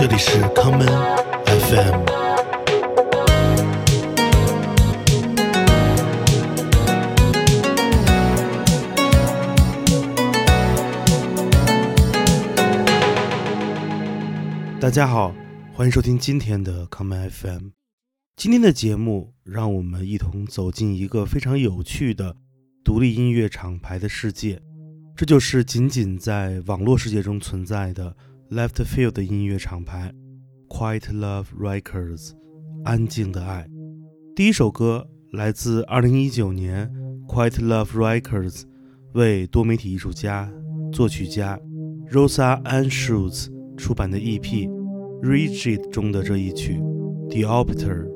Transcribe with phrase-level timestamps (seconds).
[0.00, 0.86] 这里是康门
[1.44, 2.04] FM。
[14.78, 15.34] 大家好，
[15.74, 17.70] 欢迎收听今天的康门 FM。
[18.36, 22.36] 今天的节目，让我们一同走进一个非常有趣的
[22.84, 24.62] 独立音乐厂牌的世界。
[25.16, 28.16] 这就是仅仅在网络世界中存在的
[28.50, 30.10] Left Field 的音乐厂牌
[30.68, 32.30] Quiet Love Records，
[32.82, 33.68] 安静的爱。
[34.34, 36.90] 第一首歌来自2019年
[37.28, 38.62] Quiet Love Records
[39.12, 40.50] 为多媒体艺术家、
[40.90, 41.60] 作曲家
[42.10, 44.66] Rosa Ann Schultz 出版的 EP
[45.20, 46.80] Rigid 中的这一曲
[47.28, 48.08] The Opter。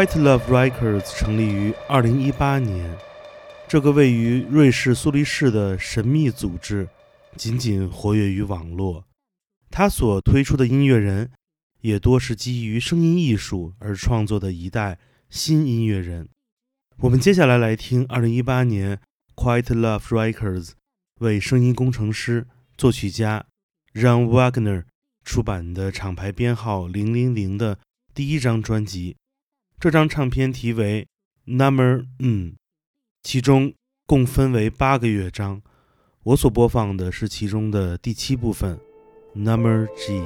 [0.00, 2.96] Quite Love Records 成立于2018年，
[3.68, 6.88] 这个位于瑞士苏黎世的神秘组织
[7.36, 9.04] 仅仅活跃于网络。
[9.68, 11.30] 他所推出的音乐人
[11.82, 14.98] 也多是基于声音艺术而创作的一代
[15.28, 16.30] 新音乐人。
[17.00, 19.00] 我们接下来来听2018年
[19.34, 20.70] Quiet Love Records
[21.18, 22.46] 为声音工程师、
[22.78, 23.44] 作曲家
[23.92, 24.84] Ron Wagner
[25.26, 27.78] 出版的厂牌编号零零零的
[28.14, 29.16] 第一张专辑。
[29.80, 31.08] 这张唱片题为
[31.56, 32.52] 《Number 嗯》，
[33.22, 33.72] 其中
[34.06, 35.62] 共分为八个乐章。
[36.22, 38.76] 我所播放的是其中的第七部分
[39.34, 40.20] 《Number G》。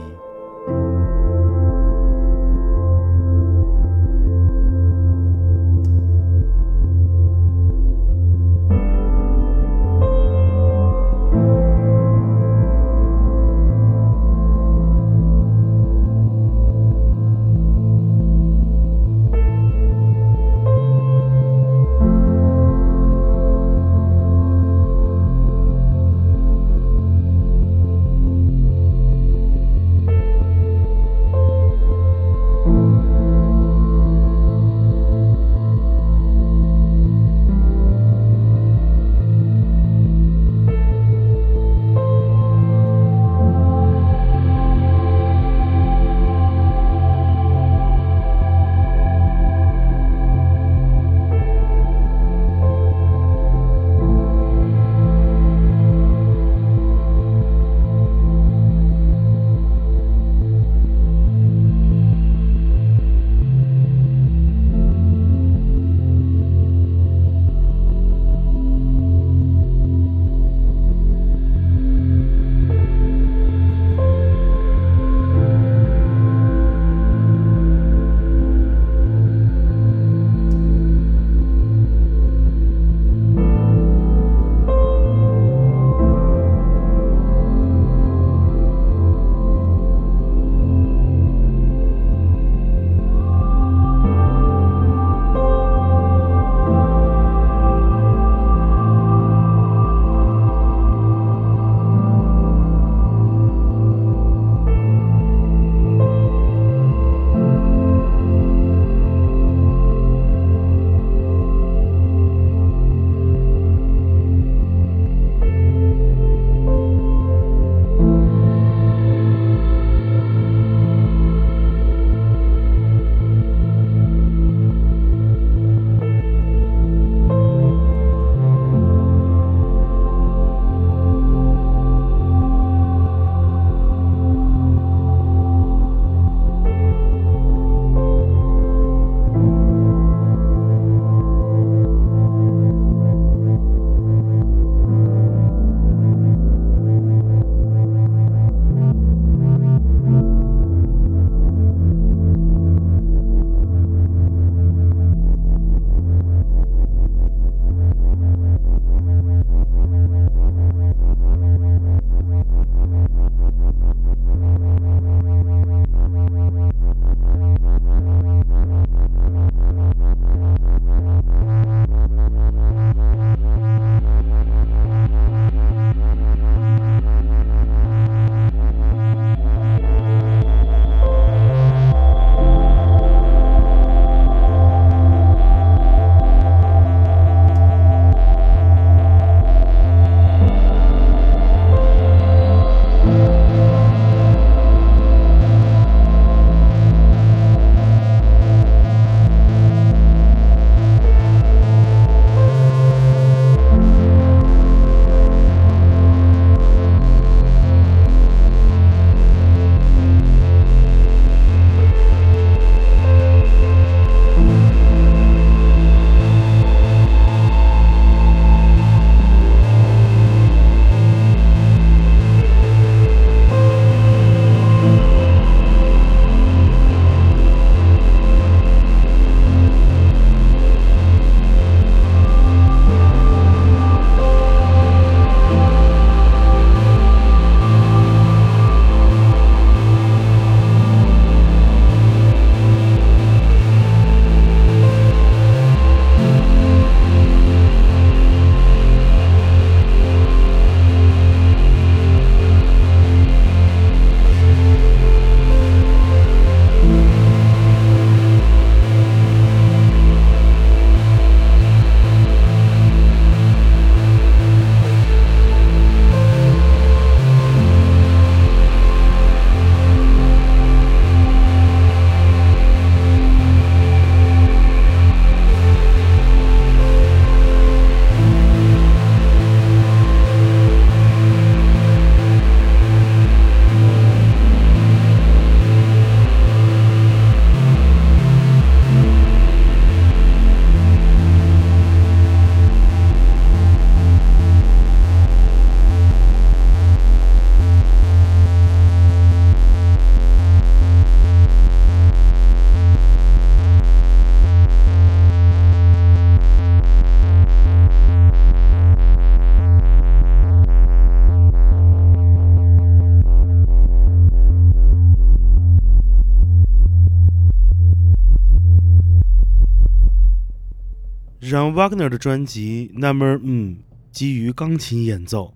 [321.73, 323.77] Wagner 的专辑《Number 嗯》
[324.11, 325.55] 基于钢琴演奏，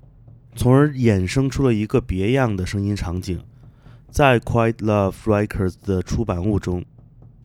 [0.54, 3.40] 从而衍生出了一个别样的声音场景。
[4.10, 6.84] 在 Quiet Love Records 的出版物中，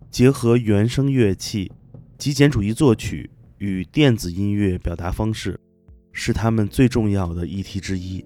[0.10, 1.72] 结合原声乐器、
[2.18, 5.60] 极简主义作曲与电子音乐表达方式，
[6.12, 8.24] 是他们最重要的议题之一。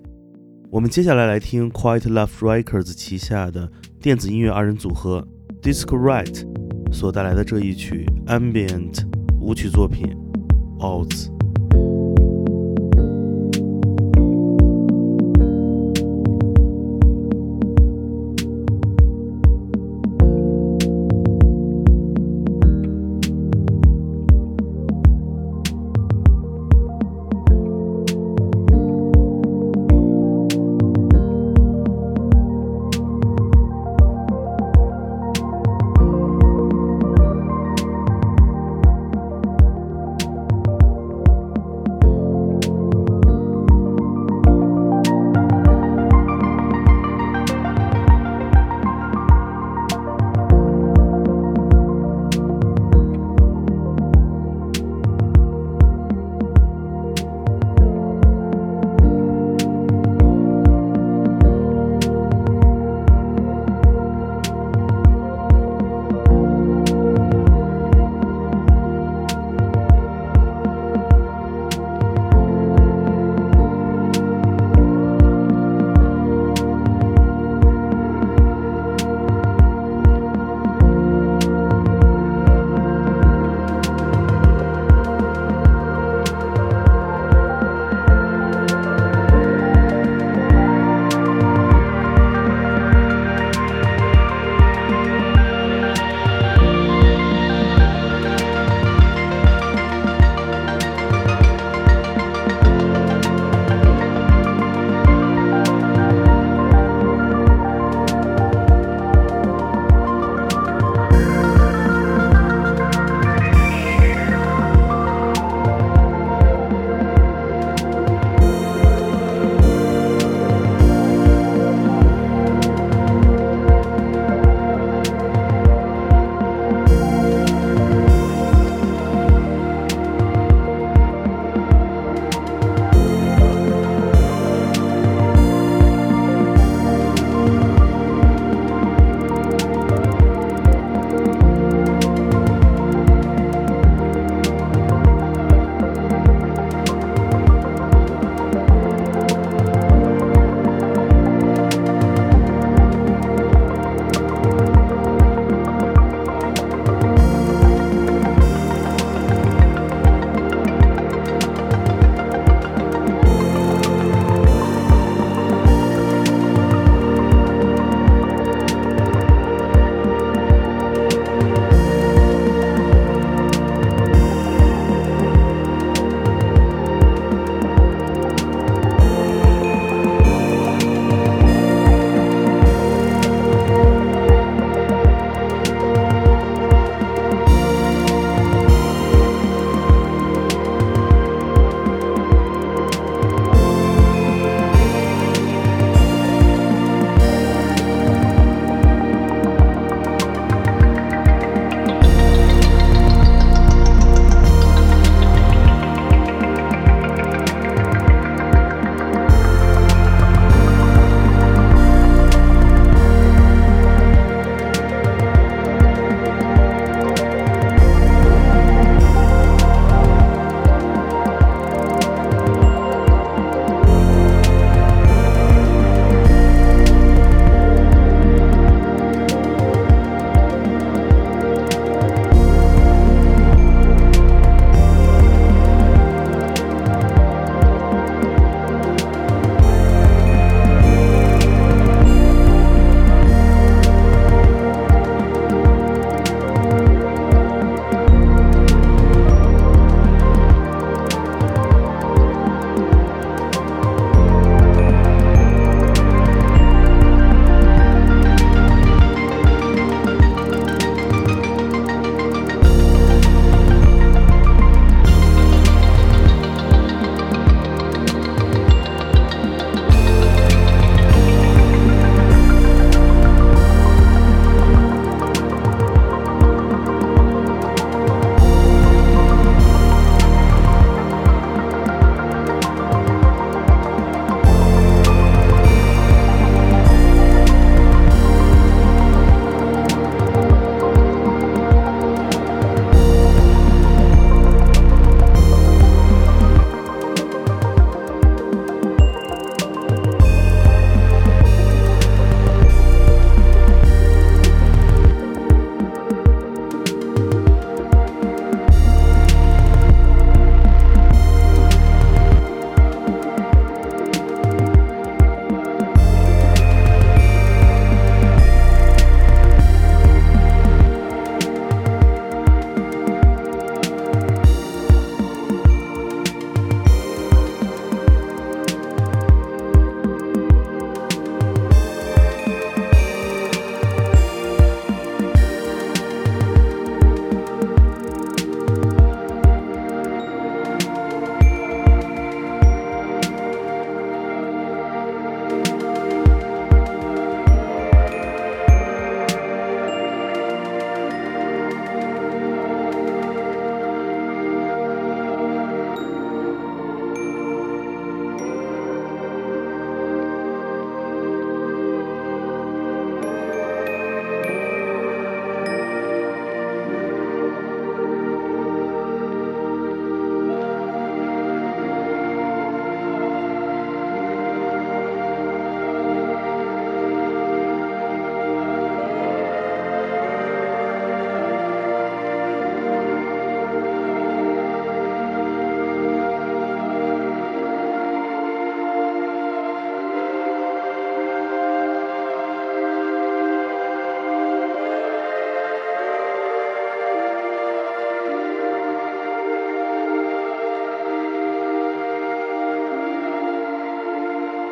[0.70, 5.26] 我们接下来来听 Quiet Love Records 旗下的电子音乐二人组合
[5.62, 6.46] Disco Right
[6.92, 9.08] 所带来的这一曲 Ambient
[9.40, 10.16] 舞曲作品
[10.80, 11.37] Olds.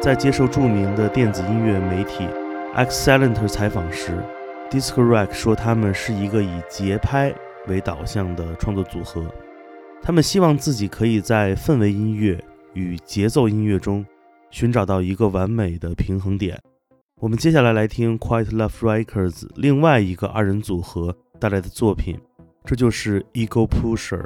[0.06, 2.28] 在接受著名的电子音乐媒体
[2.76, 4.12] Excellent 采访时
[4.70, 7.34] ，Disco Rack 说他们是一个以节拍
[7.66, 9.26] 为导向的创作组合。
[10.04, 12.40] 他们希望自己可以在氛围音乐
[12.76, 14.06] 与节奏音乐中
[14.52, 16.62] 寻找到一个完美的平衡点。
[17.20, 22.16] 我们接下来来听 Quiet Love Records 另外一个二人组合带来的作品，
[22.64, 24.24] 这就是 Ego Pusher。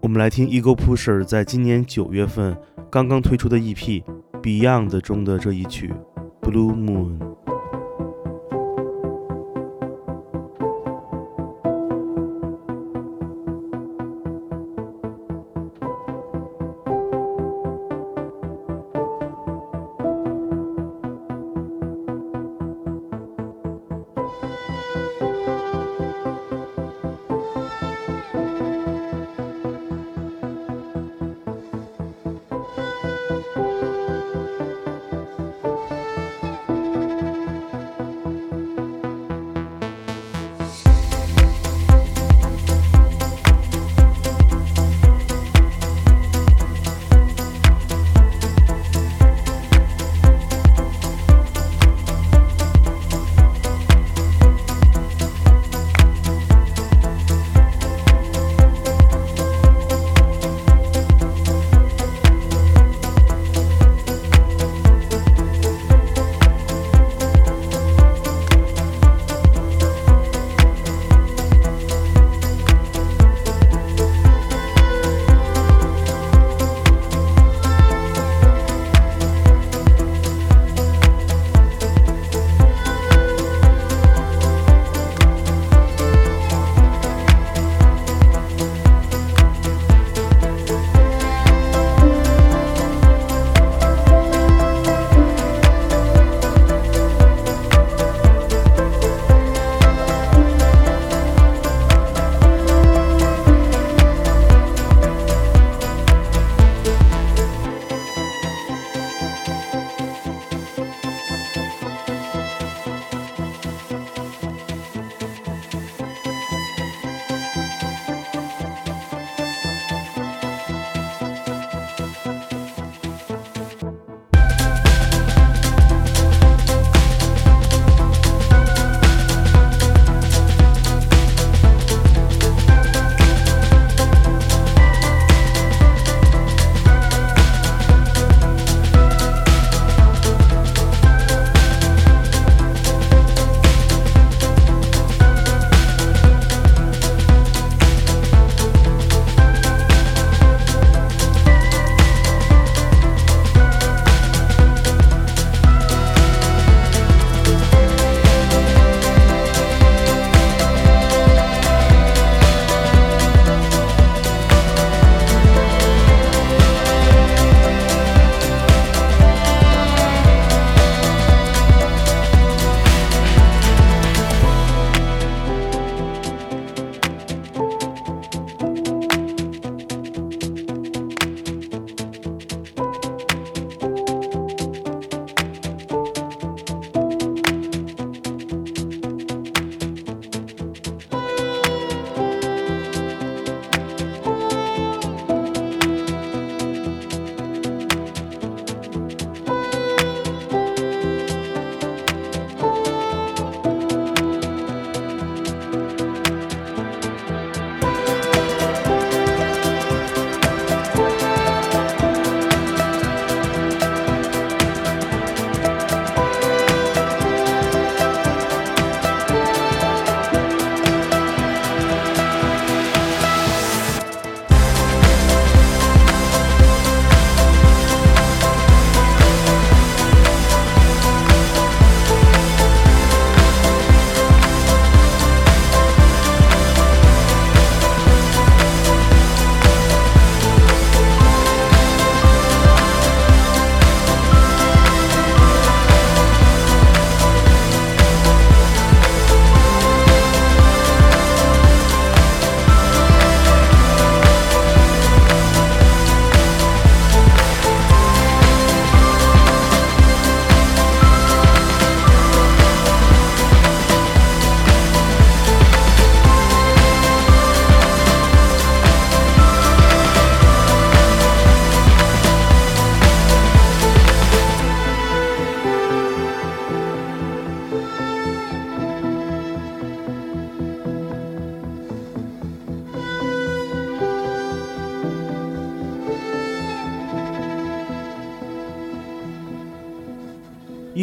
[0.00, 2.56] 我们来听 Ego Pusher 在今年九月份
[2.90, 4.02] 刚刚推出的 EP
[4.42, 5.94] Beyond 中的这一曲
[6.40, 7.41] Blue Moon。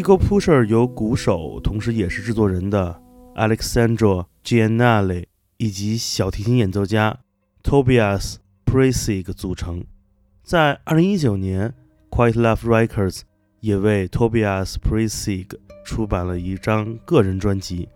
[0.10, 3.00] Ego Pusher 由鼓手，同时也是制作人的
[3.36, 5.26] Alexandro Giannale
[5.58, 7.15] 以及小提琴演奏家
[7.63, 9.86] Tobias Presig 组成。
[10.41, 11.76] 在2019年
[12.10, 13.22] ，Quiet Love Records
[13.60, 15.45] 也为 Tobias Presig
[15.86, 17.88] 出版了一张个人专辑，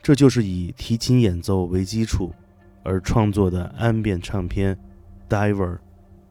[0.00, 2.32] 这就是以提琴演奏为基础
[2.82, 4.74] 而创作的安变唱片
[5.30, 5.74] 《Diver》。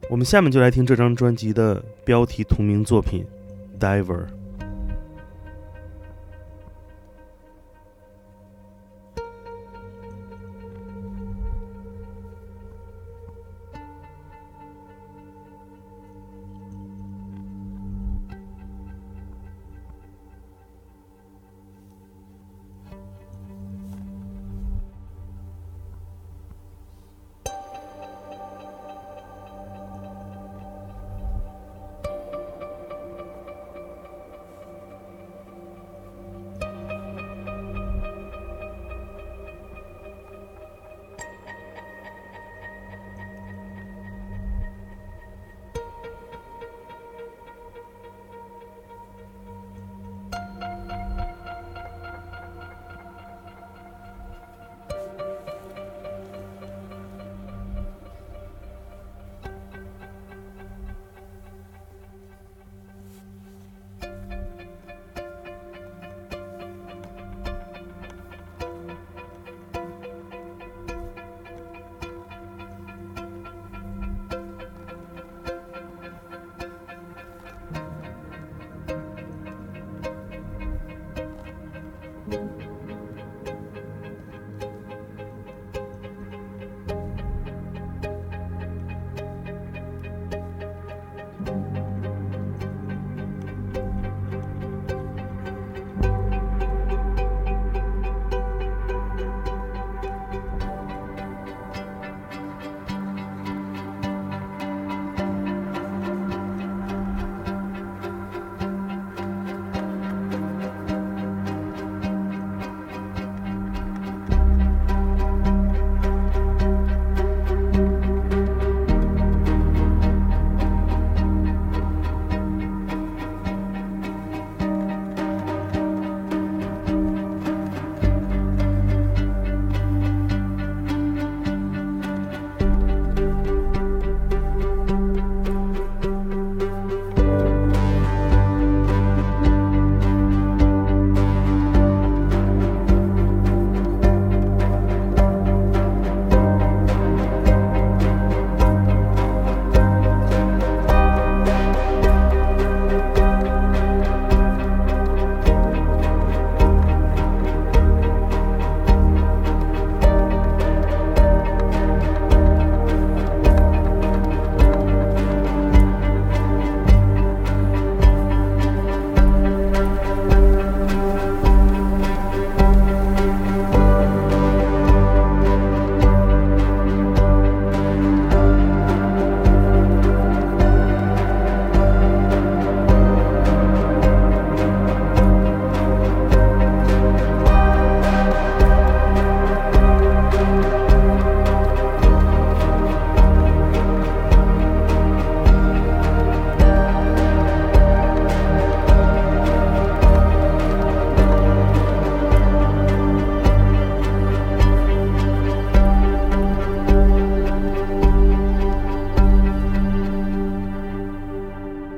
[0.08, 3.24] 我们下面就来听这张专辑的标题同名作品
[3.80, 4.26] 《Diver》。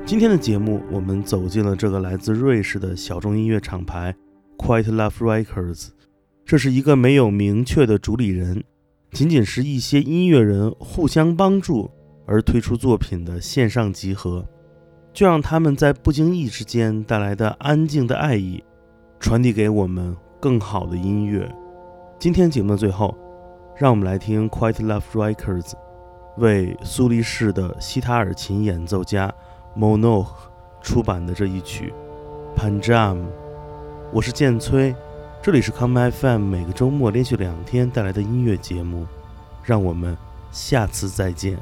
[0.05, 4.13] 今天的节目，我们走进了这个来自瑞士的小众音乐厂牌
[4.57, 5.87] Quiet Love Records。
[6.45, 8.61] 这是一个没有明确的主理人，
[9.11, 11.89] 仅仅是一些音乐人互相帮助
[12.27, 14.45] 而推出作品的线上集合。
[15.13, 18.61] 就让他们在不经意之间带来的安静的爱意，
[19.21, 21.49] 传递给我们更好的音乐。
[22.19, 23.17] 今天节目的最后，
[23.77, 25.71] 让我们来听 Quiet Love Records
[26.37, 29.33] 为苏黎世的西塔尔琴演奏家。
[29.75, 30.27] Mono
[30.83, 31.91] 出版的这一曲
[32.59, 33.15] 《Panjam》，
[34.11, 34.95] 我是剑崔，
[35.41, 39.07] 这里是 Come FM，每个周末连续两天带来的音乐节目，
[39.63, 40.15] 让我们
[40.51, 41.57] 下次再见。